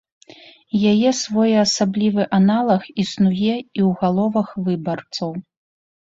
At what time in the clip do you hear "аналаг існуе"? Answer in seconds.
2.37-3.53